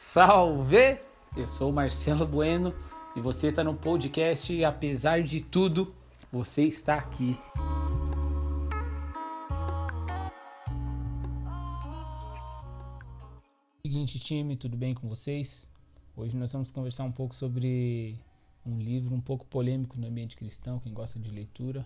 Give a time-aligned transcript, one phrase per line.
[0.00, 1.00] Salve!
[1.36, 2.72] Eu sou o Marcelo Bueno
[3.16, 5.92] e você está no podcast e apesar de tudo,
[6.32, 7.36] você está aqui.
[13.84, 15.66] Seguinte time, tudo bem com vocês?
[16.16, 18.16] Hoje nós vamos conversar um pouco sobre
[18.64, 21.84] um livro um pouco polêmico no ambiente cristão, quem gosta de leitura.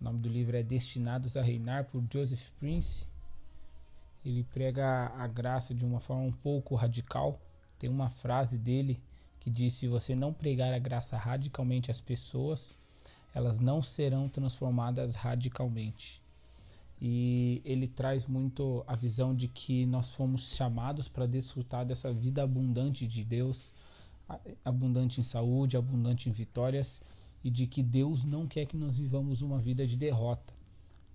[0.00, 3.06] O nome do livro é Destinados a Reinar por Joseph Prince.
[4.24, 7.40] Ele prega a graça de uma forma um pouco radical.
[7.78, 9.00] Tem uma frase dele
[9.40, 12.74] que diz: Se você não pregar a graça radicalmente às pessoas,
[13.34, 16.22] elas não serão transformadas radicalmente.
[17.00, 22.42] E ele traz muito a visão de que nós fomos chamados para desfrutar dessa vida
[22.42, 23.72] abundante de Deus,
[24.64, 27.00] abundante em saúde, abundante em vitórias,
[27.42, 30.54] e de que Deus não quer que nós vivamos uma vida de derrota,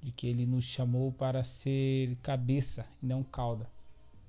[0.02, 3.70] de que ele nos chamou para ser cabeça e não cauda.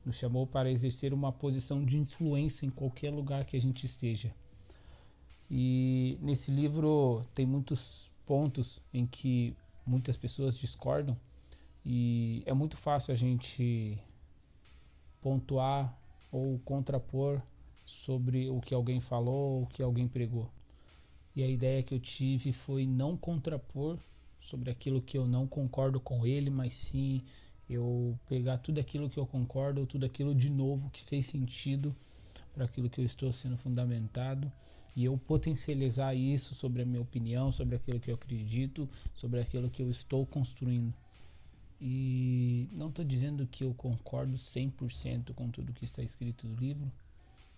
[0.05, 4.34] Nos chamou para exercer uma posição de influência em qualquer lugar que a gente esteja.
[5.50, 11.17] E nesse livro tem muitos pontos em que muitas pessoas discordam
[11.84, 13.98] e é muito fácil a gente
[15.20, 15.97] pontuar
[16.30, 17.42] ou contrapor
[17.84, 20.50] sobre o que alguém falou ou o que alguém pregou.
[21.34, 23.98] E a ideia que eu tive foi não contrapor
[24.42, 27.22] sobre aquilo que eu não concordo com ele, mas sim
[27.69, 31.94] eu pegar tudo aquilo que eu concordo, tudo aquilo de novo que fez sentido
[32.52, 34.50] para aquilo que eu estou sendo fundamentado
[34.96, 39.70] e eu potencializar isso sobre a minha opinião, sobre aquilo que eu acredito, sobre aquilo
[39.70, 40.92] que eu estou construindo.
[41.80, 46.91] E não estou dizendo que eu concordo 100% com tudo que está escrito no livro,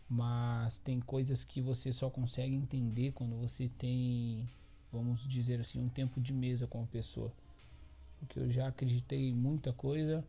[0.08, 4.48] mas tem coisas que você só consegue entender quando você tem,
[4.92, 7.32] vamos dizer assim, um tempo de mesa com a pessoa.
[8.18, 10.24] Porque eu já acreditei em muita coisa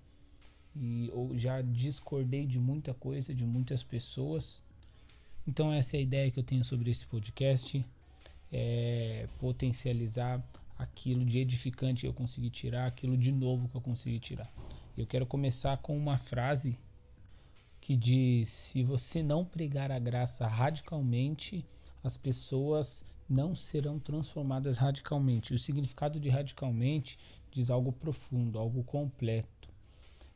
[0.75, 4.61] e ou já discordei de muita coisa de muitas pessoas.
[5.47, 7.85] Então essa é a ideia que eu tenho sobre esse podcast,
[8.51, 10.41] é potencializar
[10.77, 14.51] aquilo de edificante que eu consegui tirar, aquilo de novo que eu consegui tirar.
[14.97, 16.77] Eu quero começar com uma frase
[17.81, 21.65] que diz: se você não pregar a graça radicalmente,
[22.03, 25.53] as pessoas não serão transformadas radicalmente.
[25.53, 27.17] O significado de radicalmente
[27.51, 29.69] diz algo profundo, algo completo.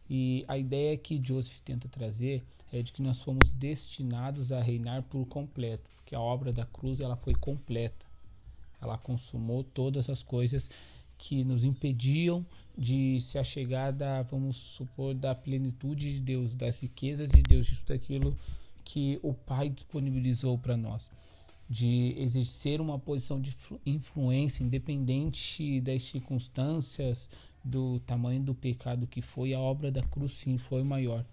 [0.10, 5.04] E a ideia que Joseph tenta trazer é de que nós fomos destinados a reinar
[5.04, 8.06] por completo, porque a obra da cruz ela foi completa.
[8.82, 10.70] Ela consumou todas as coisas
[11.18, 12.46] que nos impediam
[12.78, 17.76] de se achegar da, vamos supor, da plenitude de Deus, das riquezas de Deus, de
[17.78, 18.38] tudo aquilo
[18.86, 21.10] que o Pai disponibilizou para nós,
[21.70, 23.56] de exercer uma posição de
[23.86, 27.30] influência independente das circunstâncias,
[27.64, 31.26] do tamanho do pecado que foi, a obra da cruz sim foi maior.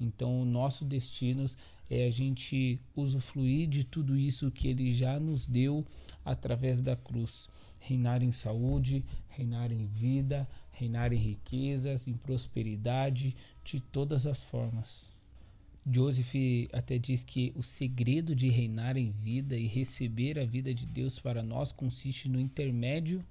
[0.00, 1.48] Então, o nosso destino
[1.90, 5.84] é a gente usufruir de tudo isso que ele já nos deu
[6.24, 7.48] através da cruz
[7.80, 13.34] reinar em saúde, reinar em vida, reinar em riquezas, em prosperidade,
[13.64, 15.17] de todas as formas.
[15.90, 16.34] Joseph
[16.72, 21.18] até diz que o segredo de reinar em vida e receber a vida de Deus
[21.18, 23.24] para nós consiste no intermédio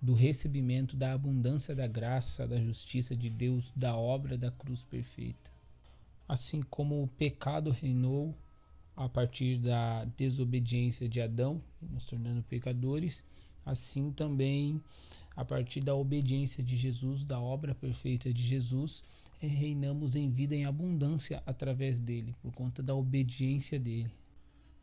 [0.00, 5.50] do recebimento da abundância da graça, da justiça de Deus, da obra da cruz perfeita.
[6.28, 8.36] Assim como o pecado reinou
[8.94, 13.24] a partir da desobediência de Adão, nos tornando pecadores,
[13.64, 14.80] assim também
[15.34, 19.02] a partir da obediência de Jesus, da obra perfeita de Jesus,
[19.40, 24.10] reinamos em vida em abundância através dele, por conta da obediência dele.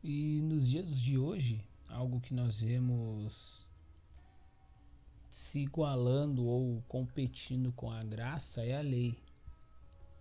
[0.04, 3.68] E nos dias de hoje, algo que nós vemos
[5.32, 9.18] se igualando ou competindo com a graça é a lei.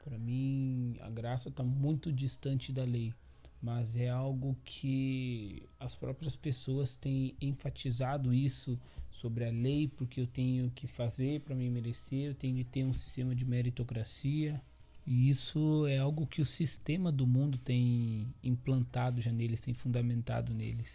[0.04, 3.15] Para mim, a graça está muito distante da lei
[3.62, 8.76] mas é algo que as próprias pessoas têm enfatizado isso
[9.08, 12.84] sobre a lei, porque eu tenho que fazer para me merecer, eu tenho que ter
[12.84, 14.60] um sistema de meritocracia.
[15.06, 20.53] E isso é algo que o sistema do mundo tem implantado já neles, tem fundamentado
[20.53, 20.88] neles.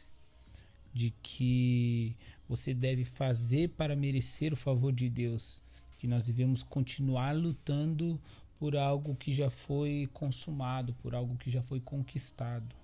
[0.94, 2.18] De que
[2.50, 5.62] você deve fazer para merecer o favor de Deus.
[6.00, 8.20] Que nós devemos continuar lutando
[8.60, 12.76] por algo que já foi consumado, por algo que já foi conquistado.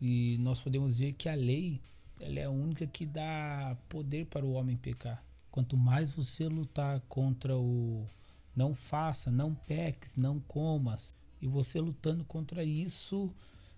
[0.00, 1.80] E nós podemos ver que a lei
[2.20, 5.22] ela é a única que dá poder para o homem pecar.
[5.50, 8.06] Quanto mais você lutar contra o
[8.54, 13.32] não faça, não peques, não comas, e você lutando contra isso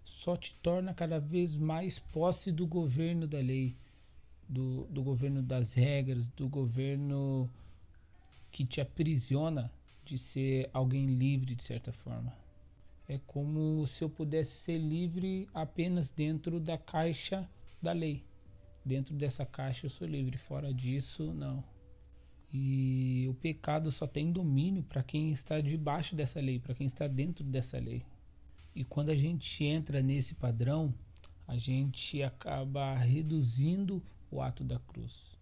[0.05, 3.75] só te torna cada vez mais posse do governo da lei,
[4.49, 7.51] do, do governo das regras, do governo
[8.53, 9.71] que te aprisiona
[10.07, 12.33] de ser alguém livre de certa forma.
[13.09, 17.49] É como se eu pudesse ser livre apenas dentro da caixa
[17.83, 18.25] da lei.
[18.85, 21.63] Dentro dessa caixa eu sou livre, fora disso, não.
[22.53, 27.07] E o pecado só tem domínio para quem está debaixo dessa lei, para quem está
[27.07, 28.05] dentro dessa lei.
[28.75, 30.95] E quando a gente entra nesse padrão,
[31.47, 35.37] a gente acaba reduzindo o ato da cruz.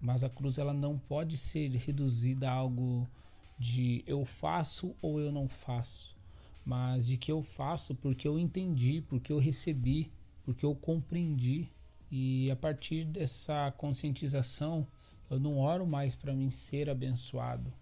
[0.00, 3.06] Mas a cruz ela não pode ser reduzida a algo
[3.60, 6.18] de eu faço ou eu não faço
[6.64, 10.10] mas de que eu faço porque eu entendi, porque eu recebi,
[10.44, 11.68] porque eu compreendi.
[12.10, 14.86] E a partir dessa conscientização,
[15.28, 17.72] eu não oro mais para mim ser abençoado.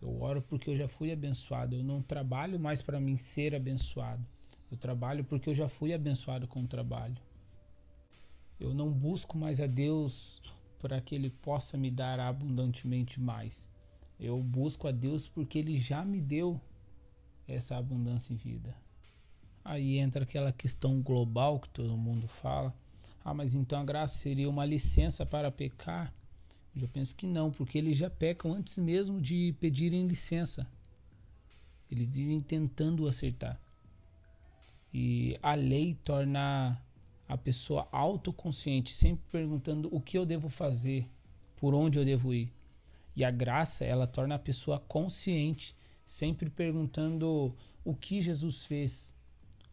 [0.00, 1.76] Eu oro porque eu já fui abençoado.
[1.76, 4.24] Eu não trabalho mais para mim ser abençoado.
[4.70, 7.16] Eu trabalho porque eu já fui abençoado com o trabalho.
[8.58, 10.40] Eu não busco mais a Deus
[10.80, 13.71] para que Ele possa me dar abundantemente mais.
[14.22, 16.60] Eu busco a Deus porque Ele já me deu
[17.48, 18.72] essa abundância em vida.
[19.64, 22.72] Aí entra aquela questão global que todo mundo fala.
[23.24, 26.14] Ah, mas então a graça seria uma licença para pecar?
[26.74, 30.68] Eu penso que não, porque eles já pecam antes mesmo de pedirem licença.
[31.90, 33.60] Eles vivem tentando acertar.
[34.94, 36.80] E a lei torna
[37.28, 41.08] a pessoa autoconsciente, sempre perguntando o que eu devo fazer,
[41.56, 42.52] por onde eu devo ir.
[43.14, 45.74] E a graça, ela torna a pessoa consciente
[46.06, 47.54] sempre perguntando
[47.84, 49.08] o que Jesus fez,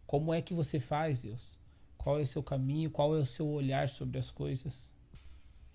[0.08, 1.42] como é que você faz, Deus,
[1.98, 4.74] qual é o seu caminho, qual é o seu olhar sobre as coisas.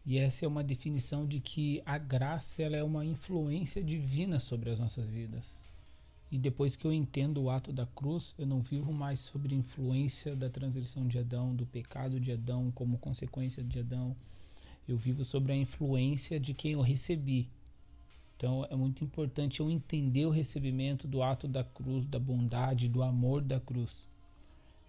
[0.06, 4.70] E essa é uma definição de que a graça ela é uma influência divina sobre
[4.70, 5.46] as nossas vidas.
[6.30, 9.58] E depois que eu entendo o ato da cruz, eu não vivo mais sobre a
[9.58, 14.16] influência da transgressão de Adão, do pecado de Adão como consequência de Adão.
[14.86, 17.48] Eu vivo sobre a influência de quem eu recebi,
[18.36, 23.02] então é muito importante eu entender o recebimento do ato da cruz, da bondade, do
[23.02, 24.06] amor da cruz.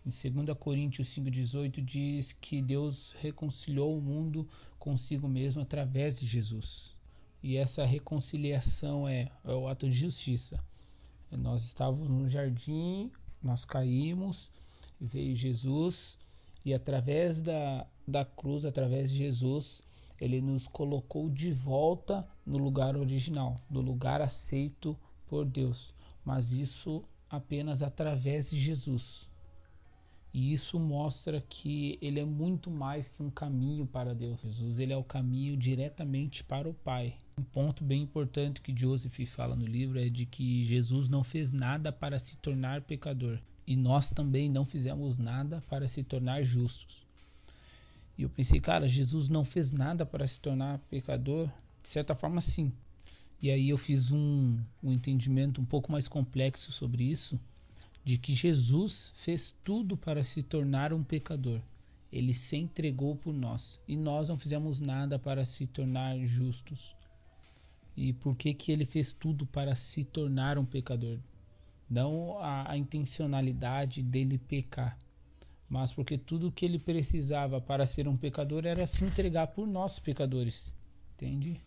[0.05, 0.09] Em
[0.43, 4.47] 2 Coríntios 5,18 diz que Deus reconciliou o mundo
[4.77, 6.93] consigo mesmo através de Jesus.
[7.41, 10.59] E essa reconciliação é, é o ato de justiça.
[11.31, 14.49] Nós estávamos no jardim, nós caímos,
[14.99, 16.17] veio Jesus,
[16.65, 19.81] e através da, da cruz, através de Jesus,
[20.19, 24.97] ele nos colocou de volta no lugar original, no lugar aceito
[25.27, 29.27] por Deus, mas isso apenas através de Jesus.
[30.33, 34.41] E isso mostra que ele é muito mais que um caminho para Deus.
[34.41, 37.15] Jesus ele é o caminho diretamente para o Pai.
[37.39, 41.53] Um ponto bem importante que Joseph fala no livro é de que Jesus não fez
[41.53, 47.04] nada para se tornar pecador e nós também não fizemos nada para se tornar justos.
[48.17, 51.49] E eu pensei, cara, Jesus não fez nada para se tornar pecador.
[51.83, 52.71] De certa forma, sim.
[53.41, 57.39] E aí eu fiz um, um entendimento um pouco mais complexo sobre isso,
[58.03, 61.61] de que Jesus fez tudo para se tornar um pecador.
[62.11, 66.95] Ele se entregou por nós e nós não fizemos nada para se tornar justos.
[67.97, 71.17] E por que que ele fez tudo para se tornar um pecador?
[71.89, 74.97] Não a, a intencionalidade dele pecar,
[75.75, 79.99] mas porque tudo que ele precisava para ser um pecador era se entregar por nós
[79.99, 80.71] pecadores.
[81.13, 81.59] Entende?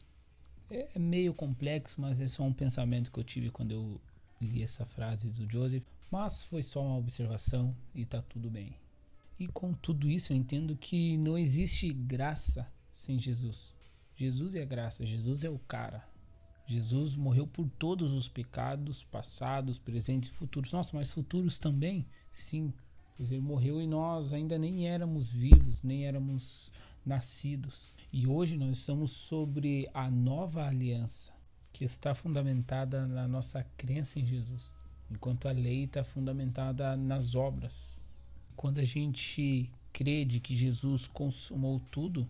[0.70, 4.00] É, é meio complexo, mas é só um pensamento que eu tive quando eu
[4.40, 5.82] li essa frase do Joseph.
[6.10, 8.74] Mas foi só uma observação e tá tudo bem.
[9.38, 13.74] E com tudo isso eu entendo que não existe graça sem Jesus.
[14.16, 16.02] Jesus é a graça, Jesus é o cara.
[16.66, 20.72] Jesus morreu por todos os pecados passados, presentes e futuros.
[20.72, 22.06] Nossa, mas futuros também?
[22.32, 22.72] Sim,
[23.18, 26.70] ele morreu e nós ainda nem éramos vivos, nem éramos
[27.04, 27.96] nascidos.
[28.12, 31.32] E hoje nós estamos sobre a nova aliança,
[31.72, 34.70] que está fundamentada na nossa crença em Jesus,
[35.10, 37.74] enquanto a lei está fundamentada nas obras.
[38.56, 42.28] Quando a gente crê de que Jesus consumou tudo,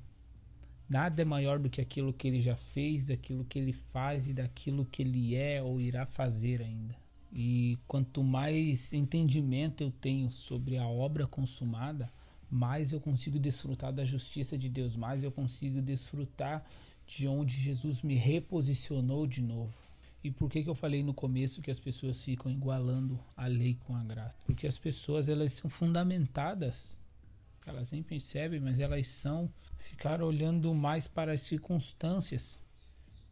[0.89, 4.33] nada é maior do que aquilo que ele já fez, daquilo que ele faz e
[4.33, 6.97] daquilo que ele é ou irá fazer ainda.
[7.33, 12.11] E quanto mais entendimento eu tenho sobre a obra consumada,
[12.51, 16.65] mais eu consigo desfrutar da justiça de Deus, mais eu consigo desfrutar
[17.07, 19.75] de onde Jesus me reposicionou de novo.
[20.23, 23.79] E por que, que eu falei no começo que as pessoas ficam igualando a lei
[23.87, 24.37] com a graça?
[24.45, 26.75] Porque as pessoas elas são fundamentadas,
[27.65, 32.59] elas nem percebem, mas elas são ficar olhando mais para as circunstâncias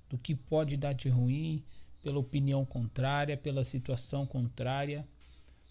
[0.08, 1.62] do que pode dar de ruim,
[2.06, 5.04] pela opinião contrária, pela situação contrária,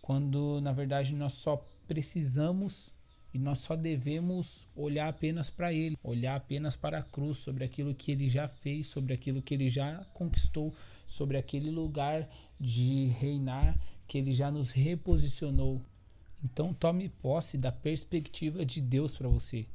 [0.01, 2.91] quando na verdade nós só precisamos
[3.33, 7.95] e nós só devemos olhar apenas para Ele, olhar apenas para a cruz, sobre aquilo
[7.95, 10.75] que Ele já fez, sobre aquilo que Ele já conquistou,
[11.07, 12.27] sobre aquele lugar
[12.59, 15.81] de reinar que ele já nos reposicionou.
[16.43, 19.65] Então tome posse da perspectiva de Deus para você,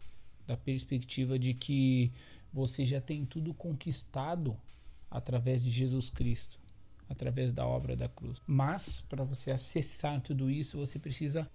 [0.47, 2.13] da perspectiva de que
[2.53, 4.55] você já tem tudo conquistado
[5.11, 6.59] através de Jesus Cristo,
[7.09, 8.41] através da obra da cruz.
[8.47, 11.51] Mas para você acessar tudo isso, você precisa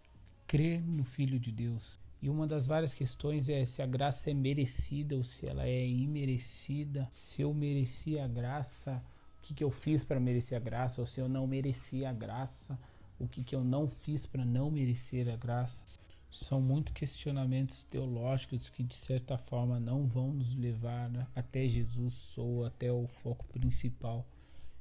[0.45, 1.83] crer no Filho de Deus.
[2.21, 5.87] E uma das várias questões é se a graça é merecida ou se ela é
[5.87, 7.07] imerecida.
[7.11, 9.03] Se eu mereci a graça,
[9.39, 11.01] o que, que eu fiz para merecer a graça?
[11.01, 12.79] Ou se eu não mereci a graça,
[13.19, 15.99] o que, que eu não fiz para não merecer a graça?
[16.43, 22.65] São muitos questionamentos teológicos que, de certa forma, não vão nos levar até Jesus ou
[22.65, 24.25] até o foco principal,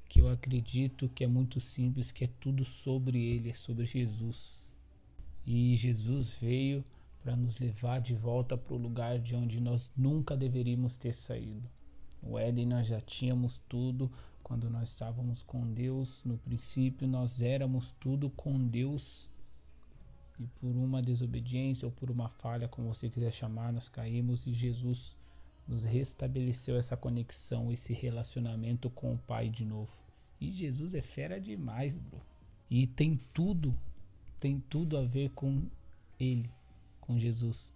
[0.09, 4.59] que eu acredito que é muito simples, que é tudo sobre Ele, é sobre Jesus.
[5.47, 6.85] E Jesus veio
[7.23, 11.69] para nos levar de volta para o lugar de onde nós nunca deveríamos ter saído.
[12.23, 14.11] No Éden nós já tínhamos tudo,
[14.43, 19.29] quando nós estávamos com Deus, no princípio nós éramos tudo com Deus.
[20.39, 24.53] E por uma desobediência ou por uma falha, como você quiser chamar, nós caímos e
[24.53, 25.15] Jesus
[25.67, 29.93] nos restabeleceu essa conexão, esse relacionamento com o Pai de novo.
[30.41, 32.21] E Jesus é fera demais, bro.
[32.69, 33.75] E tem tudo
[34.45, 35.63] tem tudo a ver com
[36.21, 36.51] Ele,
[37.01, 37.73] com Jesus,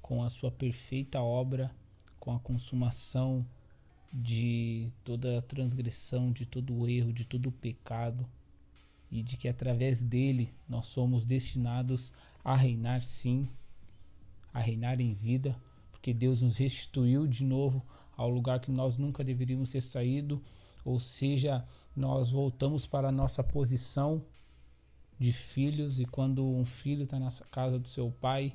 [0.00, 1.74] com a sua perfeita obra,
[2.20, 3.44] com a consumação
[4.12, 8.24] de toda a transgressão, de todo o erro, de todo o pecado,
[9.10, 12.12] e de que através dele nós somos destinados
[12.44, 13.48] a reinar sim,
[14.52, 15.56] a reinar em vida,
[15.90, 17.84] porque Deus nos restituiu de novo
[18.16, 20.42] ao lugar que nós nunca deveríamos ter saído,
[20.84, 24.22] ou seja, nós voltamos para a nossa posição
[25.18, 28.54] de filhos e quando um filho está na casa do seu pai,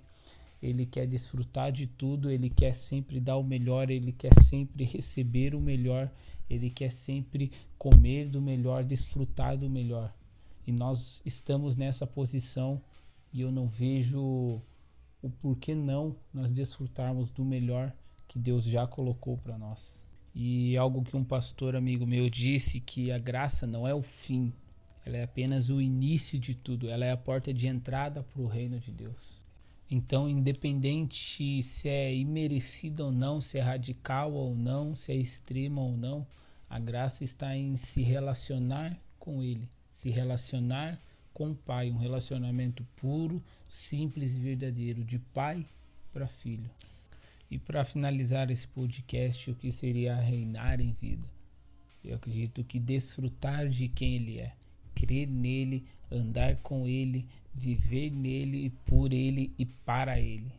[0.62, 5.54] ele quer desfrutar de tudo, ele quer sempre dar o melhor, ele quer sempre receber
[5.54, 6.10] o melhor,
[6.50, 10.14] ele quer sempre comer do melhor, desfrutar do melhor.
[10.66, 12.82] E nós estamos nessa posição
[13.32, 14.62] e eu não vejo
[15.22, 17.94] o porquê não nós desfrutarmos do melhor
[18.28, 19.80] que Deus já colocou para nós.
[20.36, 24.52] E algo que um pastor amigo meu disse que a graça não é o fim,
[25.06, 28.48] ela é apenas o início de tudo, ela é a porta de entrada para o
[28.48, 29.44] reino de Deus.
[29.90, 35.82] Então, independente se é imerecido ou não, se é radical ou não, se é extrema
[35.82, 36.26] ou não,
[36.68, 39.70] a graça está em se relacionar com Ele,
[40.04, 41.02] se relacionar
[41.34, 45.66] com o Pai, um relacionamento puro, simples e verdadeiro, de pai
[46.12, 46.70] para filho.
[47.50, 51.24] E para finalizar esse podcast, o que seria reinar em vida?
[52.04, 54.54] Eu acredito que desfrutar de quem Ele é
[54.94, 60.52] crer nele, andar com ele, viver nele, por ele e para ele.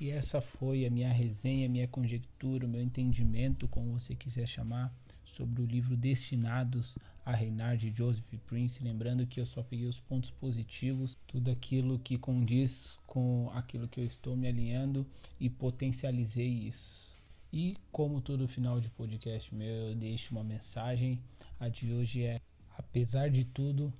[0.00, 4.46] E essa foi a minha resenha, a minha conjectura, o meu entendimento, como você quiser
[4.46, 4.92] chamar,
[5.24, 6.96] sobre o livro Destinados
[7.28, 8.82] a Reinar de Joseph Prince.
[8.82, 12.72] Lembrando que eu só peguei os pontos positivos, tudo aquilo que condiz
[13.06, 15.06] com aquilo que eu estou me alinhando
[15.38, 17.14] e potencializei isso.
[17.52, 21.20] E como todo final de podcast meu, eu deixo uma mensagem.
[21.60, 22.40] A de hoje é
[22.78, 23.92] Apesar de tudo,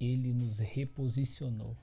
[0.00, 1.76] ele nos reposicionou.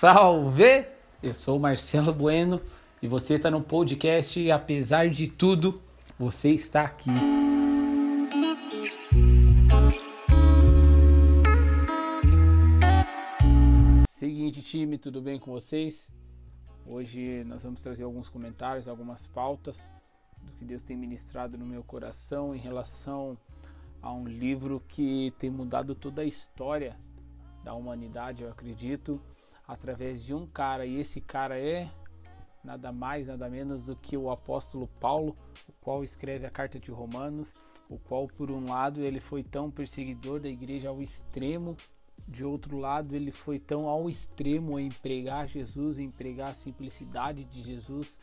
[0.00, 0.86] Salve!
[1.20, 2.62] Eu sou Marcelo Bueno
[3.02, 5.82] e você está no podcast Apesar de tudo,
[6.16, 7.10] você está aqui.
[14.62, 16.08] time, tudo bem com vocês?
[16.86, 19.84] Hoje nós vamos trazer alguns comentários, algumas pautas
[20.40, 23.36] do que Deus tem ministrado no meu coração em relação
[24.00, 26.96] a um livro que tem mudado toda a história
[27.64, 29.20] da humanidade, eu acredito,
[29.68, 31.88] através de um cara, e esse cara é
[32.64, 35.36] nada mais, nada menos do que o apóstolo Paulo,
[35.68, 37.48] o qual escreve a carta de Romanos,
[37.90, 41.76] o qual por um lado ele foi tão perseguidor da igreja ao extremo
[42.26, 47.44] de outro lado, ele foi tão ao extremo em pregar Jesus, em pregar a simplicidade
[47.44, 48.14] de Jesus,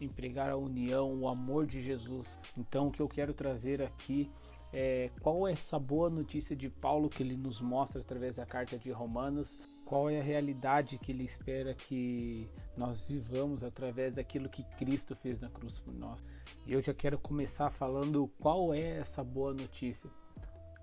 [0.00, 2.28] em pregar a união, o amor de Jesus.
[2.56, 4.30] Então, o que eu quero trazer aqui
[4.72, 8.78] é qual é essa boa notícia de Paulo que ele nos mostra através da carta
[8.78, 9.48] de Romanos,
[9.88, 15.40] qual é a realidade que ele espera que nós vivamos através daquilo que Cristo fez
[15.40, 16.22] na cruz por nós.
[16.66, 20.10] E eu já quero começar falando qual é essa boa notícia.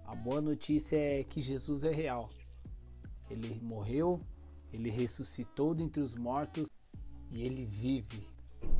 [0.07, 2.31] A boa notícia é que Jesus é real.
[3.29, 4.17] Ele morreu,
[4.73, 6.67] ele ressuscitou dentre os mortos
[7.31, 8.27] e ele vive.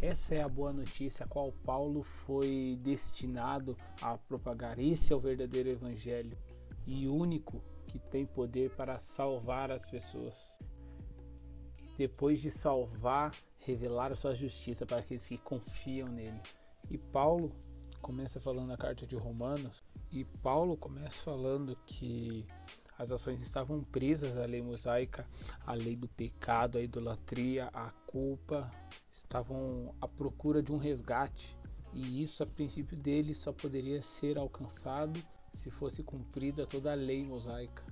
[0.01, 4.79] Essa é a boa notícia a qual Paulo foi destinado a propagar.
[4.79, 6.35] Esse é o verdadeiro evangelho
[6.87, 7.61] e único
[7.99, 10.33] que tem poder para salvar as pessoas.
[11.97, 16.41] Depois de salvar, revelar a sua justiça para aqueles que confiam nele.
[16.91, 17.55] E Paulo
[18.01, 22.45] começa falando na carta de Romanos, e Paulo começa falando que
[22.97, 25.25] as ações estavam presas à lei mosaica,
[25.65, 28.69] à lei do pecado, à idolatria, à culpa,
[29.13, 31.57] estavam à procura de um resgate.
[31.93, 35.17] E isso, a princípio dele, só poderia ser alcançado
[35.65, 37.83] se fosse cumprida toda a lei mosaica.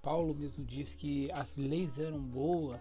[0.00, 2.80] Paulo mesmo diz que as leis eram boas,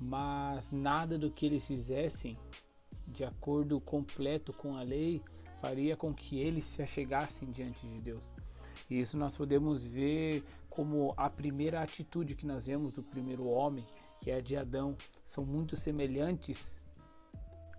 [0.00, 2.38] mas nada do que eles fizessem
[3.06, 5.20] de acordo completo com a lei
[5.60, 8.24] faria com que eles se achegassem diante de Deus.
[8.88, 13.84] E isso nós podemos ver como a primeira atitude que nós vemos do primeiro homem,
[14.22, 14.96] que é a de Adão,
[15.26, 16.56] são muito semelhantes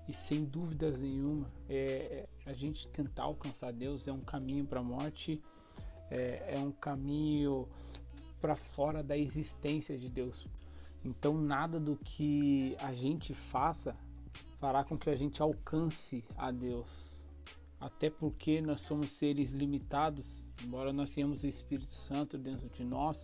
[0.07, 4.81] e sem dúvidas nenhuma é, é a gente tentar alcançar Deus é um caminho para
[4.81, 5.39] a morte,
[6.09, 7.67] é, é um caminho
[8.41, 10.43] para fora da existência de Deus.
[11.03, 13.93] Então nada do que a gente faça
[14.59, 16.87] fará com que a gente alcance a Deus.
[17.79, 20.25] Até porque nós somos seres limitados,
[20.63, 23.17] embora nós tenhamos o Espírito Santo dentro de nós,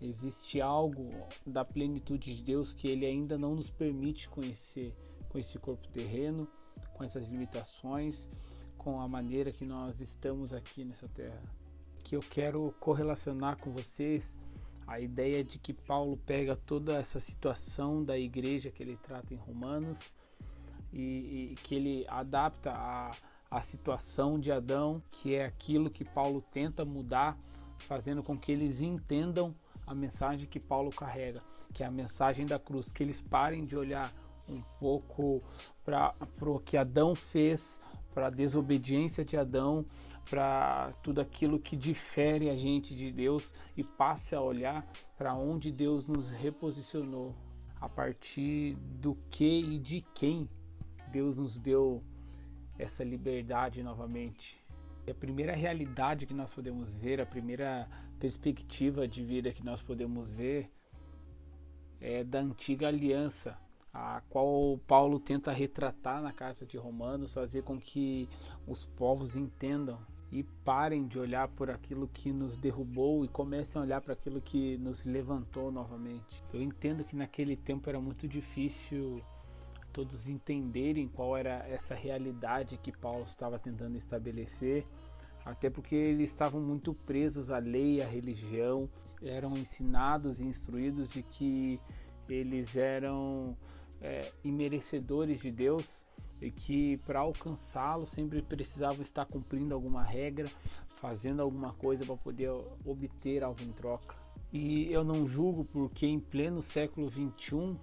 [0.00, 1.10] existe algo
[1.46, 4.94] da plenitude de Deus que ele ainda não nos permite conhecer
[5.28, 6.48] com esse corpo terreno,
[6.94, 8.28] com essas limitações,
[8.78, 11.42] com a maneira que nós estamos aqui nessa terra.
[12.04, 14.22] Que eu quero correlacionar com vocês
[14.86, 19.36] a ideia de que Paulo pega toda essa situação da igreja que ele trata em
[19.36, 19.98] Romanos
[20.92, 23.10] e, e que ele adapta a,
[23.50, 27.36] a situação de Adão, que é aquilo que Paulo tenta mudar,
[27.78, 29.54] fazendo com que eles entendam
[29.86, 31.42] a mensagem que Paulo carrega,
[31.72, 34.12] que é a mensagem da cruz, que eles parem de olhar
[34.48, 35.42] um pouco
[35.84, 37.80] para o que Adão fez,
[38.12, 39.84] para a desobediência de Adão
[40.28, 45.70] para tudo aquilo que difere a gente de Deus e passe a olhar para onde
[45.70, 47.34] Deus nos reposicionou,
[47.80, 50.48] a partir do que e de quem
[51.12, 52.02] Deus nos deu
[52.78, 54.58] essa liberdade novamente.
[55.06, 59.82] E a primeira realidade que nós podemos ver, a primeira perspectiva de vida que nós
[59.82, 60.70] podemos ver
[62.00, 63.56] é da antiga aliança,
[63.92, 68.28] a qual Paulo tenta retratar na carta de Romanos, fazer com que
[68.66, 69.98] os povos entendam
[70.34, 74.40] e parem de olhar por aquilo que nos derrubou e comecem a olhar para aquilo
[74.40, 76.42] que nos levantou novamente.
[76.52, 79.22] Eu entendo que naquele tempo era muito difícil
[79.92, 84.84] todos entenderem qual era essa realidade que Paulo estava tentando estabelecer,
[85.44, 88.90] até porque eles estavam muito presos à lei, à religião,
[89.22, 91.80] eram ensinados e instruídos de que
[92.28, 93.56] eles eram
[94.00, 96.03] é, imerecedores de Deus
[96.44, 100.48] e que para alcançá-lo sempre precisava estar cumprindo alguma regra,
[101.00, 102.50] fazendo alguma coisa para poder
[102.84, 104.14] obter algo em troca.
[104.52, 107.76] E eu não julgo porque em pleno século 21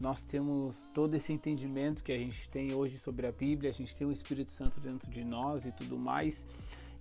[0.00, 3.94] nós temos todo esse entendimento que a gente tem hoje sobre a Bíblia, a gente
[3.94, 6.34] tem o Espírito Santo dentro de nós e tudo mais,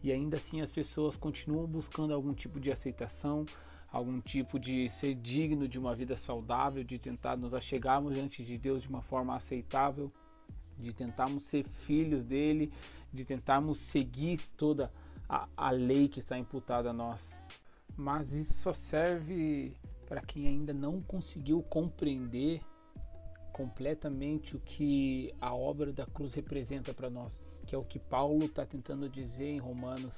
[0.03, 3.45] e ainda assim as pessoas continuam buscando algum tipo de aceitação,
[3.91, 8.57] algum tipo de ser digno de uma vida saudável, de tentar nos achegarmos diante de
[8.57, 10.09] Deus de uma forma aceitável
[10.77, 12.71] de tentarmos ser filhos dele,
[13.13, 14.91] de tentarmos seguir toda
[15.27, 17.19] a, a lei que está imputada a nós.
[17.97, 19.73] Mas isso só serve
[20.07, 22.61] para quem ainda não conseguiu compreender
[23.51, 27.31] completamente o que a obra da cruz representa para nós,
[27.65, 30.13] que é o que Paulo está tentando dizer em Romanos.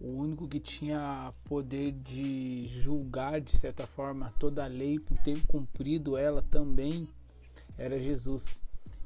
[0.00, 5.44] O único que tinha poder de julgar, de certa forma, toda a lei por ter
[5.46, 7.06] cumprido ela também
[7.76, 8.46] era Jesus.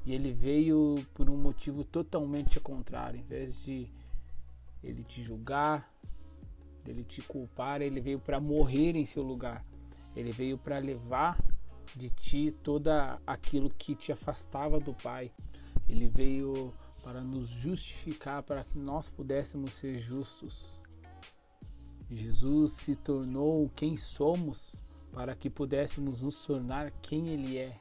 [0.04, 3.20] E ele veio por um motivo totalmente contrário.
[3.20, 3.88] Em vez de
[4.82, 5.90] ele te julgar,
[6.84, 9.64] dele te culpar, ele veio para morrer em seu lugar.
[10.14, 11.42] Ele veio para levar
[11.96, 15.32] de ti toda aquilo que te afastava do Pai.
[15.88, 20.64] Ele veio para nos justificar, para que nós pudéssemos ser justos.
[22.10, 24.72] Jesus se tornou quem somos
[25.12, 27.78] para que pudéssemos nos tornar quem Ele é.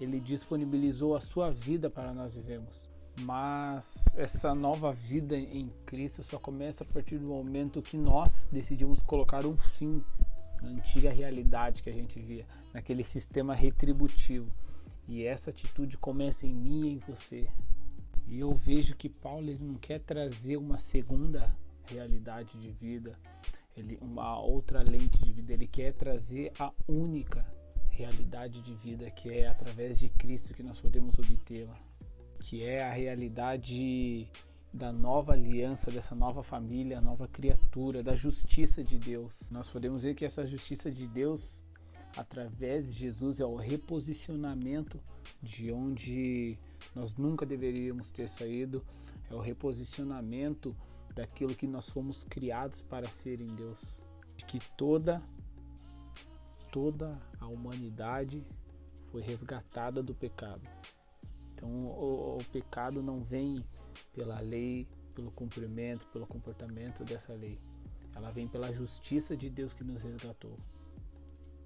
[0.00, 2.88] Ele disponibilizou a sua vida para nós vivemos.
[3.20, 9.00] Mas essa nova vida em Cristo só começa a partir do momento que nós decidimos
[9.00, 10.02] colocar um fim
[10.62, 14.48] na antiga realidade que a gente via, naquele sistema retributivo.
[15.08, 17.48] E essa atitude começa em mim e em você.
[18.26, 21.46] E eu vejo que Paulo ele não quer trazer uma segunda
[21.86, 23.18] realidade de vida,
[23.74, 27.44] ele, uma outra lente de vida, ele quer trazer a única
[27.98, 31.76] realidade de vida que é através de Cristo que nós podemos obtê-la,
[32.44, 34.30] que é a realidade
[34.72, 39.32] da nova aliança, dessa nova família, nova criatura, da justiça de Deus.
[39.50, 41.40] Nós podemos ver que essa justiça de Deus
[42.16, 45.00] através de Jesus é o reposicionamento
[45.42, 46.56] de onde
[46.94, 48.84] nós nunca deveríamos ter saído,
[49.28, 50.74] é o reposicionamento
[51.14, 53.78] daquilo que nós fomos criados para ser em Deus.
[54.46, 55.20] Que toda
[56.70, 58.44] toda a humanidade
[59.10, 60.62] foi resgatada do pecado.
[61.54, 63.64] Então o, o pecado não vem
[64.12, 67.58] pela lei, pelo cumprimento, pelo comportamento dessa lei.
[68.14, 70.54] Ela vem pela justiça de Deus que nos resgatou.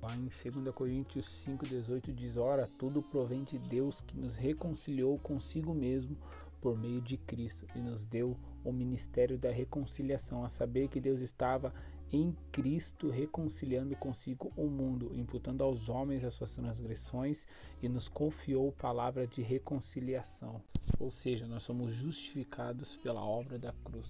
[0.00, 5.72] Lá em 2 Coríntios 5,18 diz: Ora, tudo provém de Deus que nos reconciliou consigo
[5.72, 6.16] mesmo
[6.60, 11.20] por meio de Cristo e nos deu o ministério da reconciliação, a saber que Deus
[11.20, 11.72] estava
[12.12, 17.42] em Cristo reconciliando consigo o mundo, imputando aos homens as suas transgressões
[17.82, 20.62] e nos confiou palavra de reconciliação.
[21.00, 24.06] Ou seja, nós somos justificados pela obra da cruz.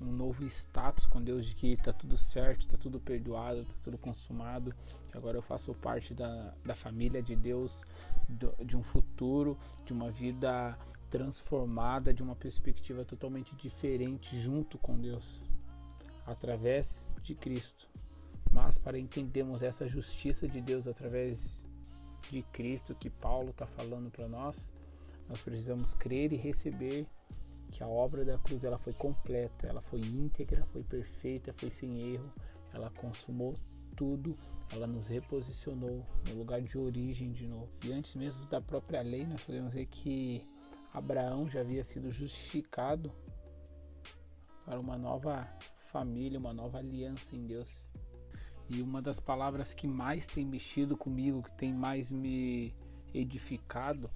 [0.00, 3.98] Um novo status com Deus de que está tudo certo, está tudo perdoado, está tudo
[3.98, 4.72] consumado,
[5.08, 7.80] que agora eu faço parte da, da família de Deus,
[8.28, 10.78] do, de um futuro, de uma vida
[11.10, 15.24] transformada, de uma perspectiva totalmente diferente junto com Deus
[16.26, 17.88] através de Cristo.
[18.52, 21.58] Mas para entendermos essa justiça de Deus através
[22.30, 24.56] de Cristo que Paulo está falando para nós,
[25.28, 27.06] nós precisamos crer e receber
[27.72, 32.14] que a obra da cruz ela foi completa, ela foi íntegra, foi perfeita, foi sem
[32.14, 32.32] erro,
[32.72, 33.54] ela consumou
[33.96, 34.36] tudo,
[34.70, 37.68] ela nos reposicionou no lugar de origem de novo.
[37.84, 40.46] E antes mesmo da própria lei, nós podemos ver que
[40.92, 43.12] Abraão já havia sido justificado
[44.64, 45.48] para uma nova
[45.94, 47.68] família, uma nova aliança em Deus.
[48.68, 52.74] E uma das palavras que mais tem mexido comigo, que tem mais me
[53.14, 54.10] edificado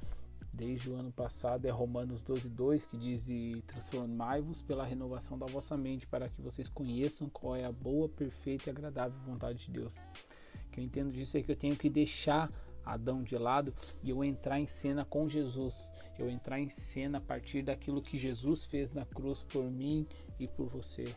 [0.53, 5.77] desde o ano passado é Romanos 12:2, que diz: "E transformai-vos pela renovação da vossa
[5.77, 9.93] mente, para que vocês conheçam qual é a boa, perfeita e agradável vontade de Deus."
[10.67, 12.51] O que eu entendo disso é que eu tenho que deixar
[12.85, 15.75] Adão de lado e eu entrar em cena com Jesus.
[16.19, 20.07] Eu entrar em cena a partir daquilo que Jesus fez na cruz por mim
[20.41, 21.15] e por você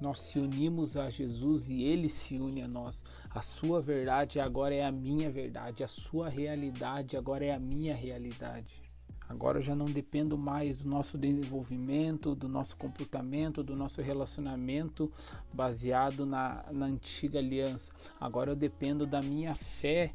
[0.00, 3.02] nós se unimos a Jesus e ele se une a nós.
[3.30, 7.94] A sua verdade agora é a minha verdade, a sua realidade agora é a minha
[7.94, 8.82] realidade.
[9.28, 15.12] Agora eu já não dependo mais do nosso desenvolvimento, do nosso comportamento, do nosso relacionamento
[15.52, 17.92] baseado na, na antiga aliança.
[18.18, 20.14] Agora eu dependo da minha fé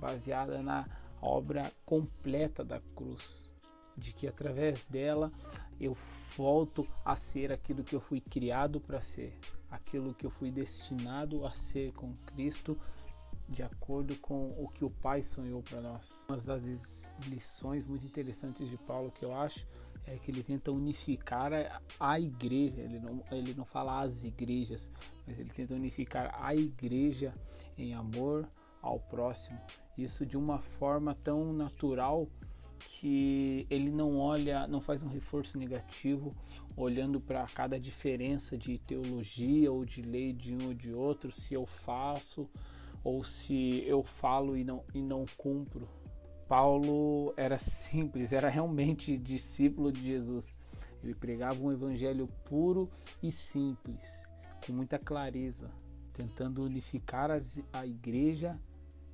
[0.00, 0.84] baseada na
[1.22, 3.52] obra completa da cruz,
[3.96, 5.32] de que através dela
[5.80, 5.96] eu
[6.36, 9.38] volto a ser aquilo que eu fui criado para ser,
[9.70, 12.78] aquilo que eu fui destinado a ser com Cristo,
[13.48, 16.10] de acordo com o que o Pai sonhou para nós.
[16.28, 16.62] Uma das
[17.26, 19.66] lições muito interessantes de Paulo que eu acho
[20.06, 21.50] é que ele tenta unificar
[21.98, 24.88] a, igreja, ele não, ele não fala as igrejas,
[25.26, 27.32] mas ele tenta unificar a igreja
[27.76, 28.48] em amor
[28.82, 29.58] ao próximo.
[29.96, 32.28] Isso de uma forma tão natural
[32.78, 36.32] que ele não olha, não faz um reforço negativo,
[36.76, 41.54] olhando para cada diferença de teologia ou de lei de um ou de outro, se
[41.54, 42.48] eu faço
[43.02, 45.88] ou se eu falo e não, e não cumpro.
[46.48, 50.44] Paulo era simples, era realmente discípulo de Jesus.
[51.02, 52.90] Ele pregava um evangelho puro
[53.22, 54.00] e simples,
[54.66, 55.70] com muita clareza,
[56.12, 57.30] tentando unificar
[57.72, 58.58] a igreja,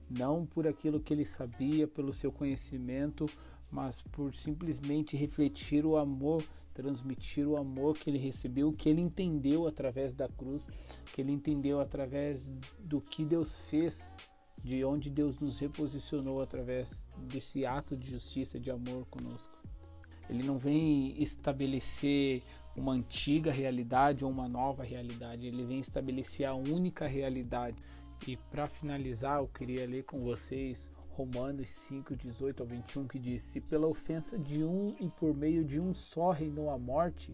[0.09, 3.27] não por aquilo que ele sabia, pelo seu conhecimento,
[3.71, 6.43] mas por simplesmente refletir o amor,
[6.75, 10.67] transmitir o amor que ele recebeu, que ele entendeu através da cruz,
[11.13, 12.41] que ele entendeu através
[12.81, 13.97] do que Deus fez,
[14.63, 19.53] de onde Deus nos reposicionou através desse ato de justiça, de amor conosco.
[20.29, 22.43] Ele não vem estabelecer
[22.77, 27.77] uma antiga realidade ou uma nova realidade, ele vem estabelecer a única realidade.
[28.27, 33.41] E para finalizar, eu queria ler com vocês Romanos 5, 18 ao 21, que diz:
[33.43, 37.33] Se pela ofensa de um e por meio de um só reinou a morte,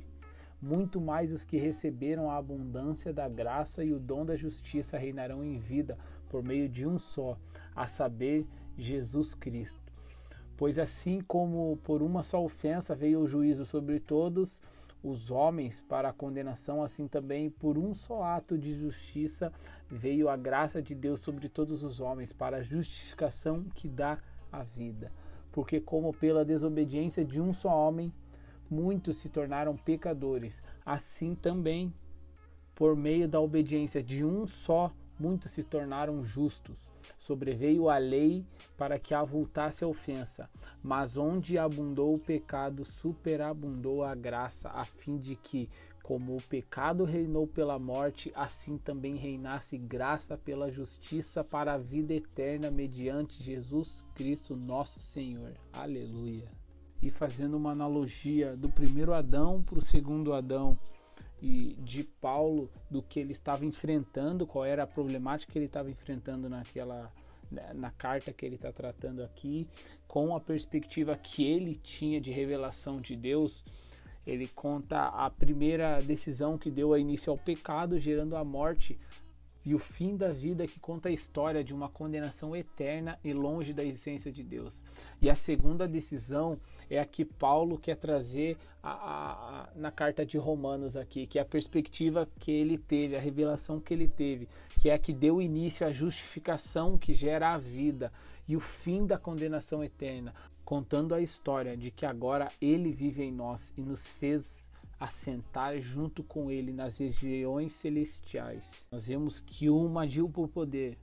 [0.60, 5.42] muito mais os que receberam a abundância da graça e o dom da justiça reinarão
[5.42, 5.96] em vida
[6.28, 7.38] por meio de um só,
[7.74, 9.90] a saber, Jesus Cristo.
[10.58, 14.60] Pois assim como por uma só ofensa veio o juízo sobre todos,
[15.02, 19.52] os homens para a condenação, assim também por um só ato de justiça
[19.88, 24.18] veio a graça de Deus sobre todos os homens para a justificação que dá
[24.52, 25.10] a vida.
[25.50, 28.12] Porque como pela desobediência de um só homem
[28.70, 31.92] muitos se tornaram pecadores, assim também
[32.74, 36.89] por meio da obediência de um só muitos se tornaram justos.
[37.18, 38.44] Sobreveio a lei
[38.76, 40.48] para que avultasse a ofensa,
[40.82, 45.68] mas onde abundou o pecado, superabundou a graça, a fim de que,
[46.02, 52.14] como o pecado reinou pela morte, assim também reinasse graça pela justiça para a vida
[52.14, 55.52] eterna mediante Jesus Cristo, nosso Senhor.
[55.72, 56.50] Aleluia.
[57.02, 60.78] E fazendo uma analogia do primeiro Adão para o segundo Adão,
[61.40, 66.48] de Paulo do que ele estava enfrentando, qual era a problemática que ele estava enfrentando
[66.48, 67.10] naquela
[67.50, 69.66] né, na carta que ele está tratando aqui,
[70.06, 73.64] com a perspectiva que ele tinha de revelação de Deus,
[74.26, 78.98] ele conta a primeira decisão que deu início ao pecado, gerando a morte,
[79.64, 83.72] e o fim da vida que conta a história de uma condenação eterna e longe
[83.72, 84.72] da essência de Deus.
[85.20, 90.24] E a segunda decisão é a que Paulo quer trazer a, a, a, na carta
[90.24, 94.48] de Romanos aqui, que é a perspectiva que ele teve, a revelação que ele teve,
[94.80, 98.10] que é a que deu início à justificação que gera a vida
[98.48, 103.30] e o fim da condenação eterna, contando a história de que agora ele vive em
[103.30, 104.59] nós e nos fez
[105.00, 108.62] assentar junto com ele nas regiões celestiais.
[108.92, 110.98] Nós vemos que uma agiu por poder,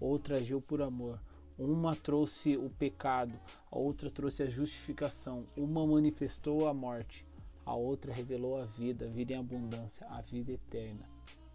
[0.00, 1.20] outra agiu por amor.
[1.58, 3.38] Uma trouxe o pecado,
[3.70, 5.42] a outra trouxe a justificação.
[5.54, 7.26] Uma manifestou a morte,
[7.66, 11.06] a outra revelou a vida, a vida em abundância, a vida eterna.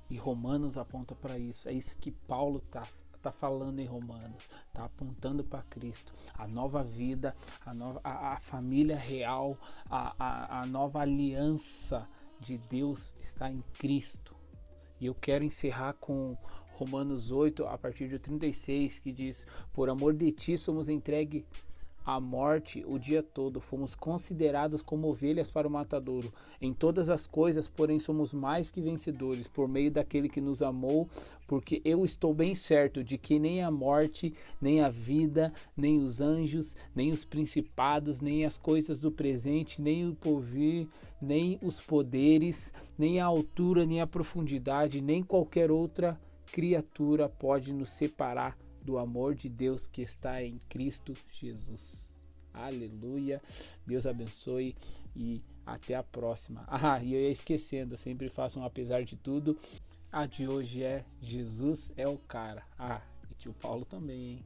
[0.08, 1.68] E Romanos aponta para isso.
[1.68, 6.84] É isso que Paulo está está falando em Romanos, está apontando para Cristo, a nova
[6.84, 9.58] vida, a, nova, a, a família real,
[9.90, 12.08] a, a, a nova aliança
[12.40, 14.36] de Deus está em Cristo.
[15.00, 16.38] E eu quero encerrar com
[16.74, 21.44] Romanos 8, a partir de 36, que diz: Por amor de ti somos entregues
[22.08, 26.32] a morte o dia todo, fomos considerados como ovelhas para o matadouro.
[26.62, 31.10] Em todas as coisas, porém, somos mais que vencedores por meio daquele que nos amou,
[31.46, 36.22] porque eu estou bem certo de que nem a morte, nem a vida, nem os
[36.22, 40.88] anjos, nem os principados, nem as coisas do presente, nem o porvir,
[41.22, 46.18] nem os poderes, nem a altura, nem a profundidade, nem qualquer outra
[46.54, 51.92] criatura pode nos separar do amor de Deus que está em Cristo Jesus.
[52.54, 53.42] Aleluia.
[53.86, 54.78] Deus abençoe
[55.14, 56.66] e até a próxima.
[56.72, 59.60] Ah, e eu ia esquecendo, sempre faço um apesar de tudo.
[60.10, 62.64] A de hoje é Jesus é o cara.
[62.80, 64.46] Ah, e tio Paulo também, hein?